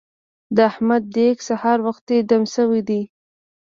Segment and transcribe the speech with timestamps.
[0.55, 3.01] د احمد دېګ سهار وخته دم شوی دی.